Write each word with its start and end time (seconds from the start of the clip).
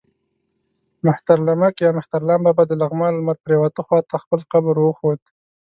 مهترلمک 1.05 1.75
یا 1.85 1.89
مهترلام 1.97 2.39
بابا 2.45 2.63
د 2.67 2.71
لغمان 2.81 3.11
لمر 3.15 3.37
پرېواته 3.45 3.81
خوا 3.85 3.99
ته 4.09 4.15
خپل 4.23 4.39
قبر 4.51 4.73
ور 4.77 4.79
وښود. 4.83 5.19